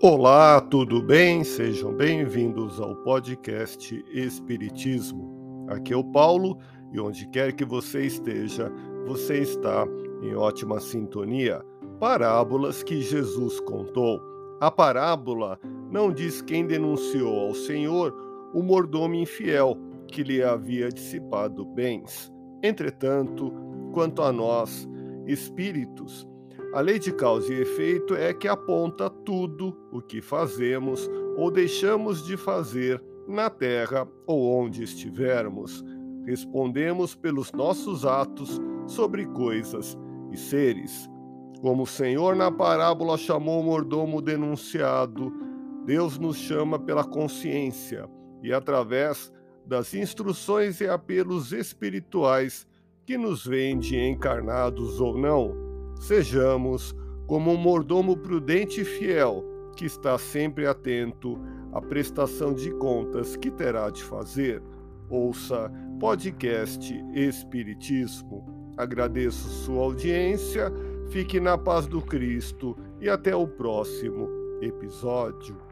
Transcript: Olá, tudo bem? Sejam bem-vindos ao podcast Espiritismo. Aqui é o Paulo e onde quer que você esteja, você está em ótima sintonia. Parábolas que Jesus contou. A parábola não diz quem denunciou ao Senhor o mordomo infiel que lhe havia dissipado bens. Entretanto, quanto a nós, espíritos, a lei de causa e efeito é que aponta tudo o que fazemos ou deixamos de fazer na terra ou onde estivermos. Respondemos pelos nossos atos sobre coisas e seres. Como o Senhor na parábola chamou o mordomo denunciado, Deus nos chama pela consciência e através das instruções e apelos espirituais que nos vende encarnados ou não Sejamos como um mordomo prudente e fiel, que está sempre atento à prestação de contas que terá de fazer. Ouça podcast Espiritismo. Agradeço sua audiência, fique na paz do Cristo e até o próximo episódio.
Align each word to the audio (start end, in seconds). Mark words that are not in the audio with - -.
Olá, 0.00 0.60
tudo 0.60 1.02
bem? 1.02 1.42
Sejam 1.42 1.92
bem-vindos 1.92 2.80
ao 2.80 2.94
podcast 2.94 4.04
Espiritismo. 4.12 5.66
Aqui 5.68 5.92
é 5.92 5.96
o 5.96 6.04
Paulo 6.04 6.56
e 6.92 7.00
onde 7.00 7.28
quer 7.30 7.52
que 7.52 7.64
você 7.64 8.06
esteja, 8.06 8.72
você 9.08 9.38
está 9.38 9.84
em 10.22 10.36
ótima 10.36 10.78
sintonia. 10.78 11.60
Parábolas 11.98 12.84
que 12.84 13.00
Jesus 13.00 13.58
contou. 13.58 14.20
A 14.60 14.70
parábola 14.70 15.58
não 15.90 16.12
diz 16.12 16.40
quem 16.40 16.64
denunciou 16.64 17.48
ao 17.48 17.54
Senhor 17.54 18.14
o 18.54 18.62
mordomo 18.62 19.16
infiel 19.16 19.76
que 20.06 20.22
lhe 20.22 20.44
havia 20.44 20.90
dissipado 20.90 21.64
bens. 21.64 22.32
Entretanto, 22.62 23.52
quanto 23.92 24.22
a 24.22 24.30
nós, 24.30 24.88
espíritos, 25.26 26.24
a 26.78 26.80
lei 26.80 26.96
de 26.96 27.10
causa 27.10 27.52
e 27.52 27.60
efeito 27.60 28.14
é 28.14 28.32
que 28.32 28.46
aponta 28.46 29.10
tudo 29.10 29.76
o 29.90 30.00
que 30.00 30.22
fazemos 30.22 31.10
ou 31.36 31.50
deixamos 31.50 32.24
de 32.24 32.36
fazer 32.36 33.02
na 33.26 33.50
terra 33.50 34.06
ou 34.24 34.56
onde 34.62 34.84
estivermos. 34.84 35.84
Respondemos 36.24 37.16
pelos 37.16 37.50
nossos 37.50 38.06
atos 38.06 38.60
sobre 38.86 39.26
coisas 39.26 39.98
e 40.30 40.36
seres. 40.36 41.10
Como 41.60 41.82
o 41.82 41.86
Senhor 41.86 42.36
na 42.36 42.48
parábola 42.48 43.18
chamou 43.18 43.60
o 43.60 43.64
mordomo 43.64 44.22
denunciado, 44.22 45.32
Deus 45.84 46.16
nos 46.16 46.36
chama 46.36 46.78
pela 46.78 47.02
consciência 47.02 48.08
e 48.40 48.52
através 48.52 49.32
das 49.66 49.94
instruções 49.94 50.80
e 50.80 50.86
apelos 50.86 51.50
espirituais 51.50 52.68
que 53.04 53.18
nos 53.18 53.44
vende 53.44 53.98
encarnados 53.98 55.00
ou 55.00 55.18
não 55.18 55.67
Sejamos 55.98 56.94
como 57.26 57.52
um 57.52 57.56
mordomo 57.56 58.16
prudente 58.16 58.80
e 58.80 58.84
fiel, 58.84 59.44
que 59.76 59.84
está 59.84 60.16
sempre 60.18 60.66
atento 60.66 61.38
à 61.72 61.80
prestação 61.80 62.54
de 62.54 62.70
contas 62.72 63.36
que 63.36 63.50
terá 63.50 63.90
de 63.90 64.02
fazer. 64.02 64.62
Ouça 65.10 65.70
podcast 66.00 66.94
Espiritismo. 67.14 68.74
Agradeço 68.76 69.48
sua 69.48 69.82
audiência, 69.82 70.72
fique 71.10 71.40
na 71.40 71.58
paz 71.58 71.86
do 71.86 72.00
Cristo 72.00 72.76
e 73.00 73.08
até 73.08 73.34
o 73.34 73.46
próximo 73.46 74.28
episódio. 74.62 75.67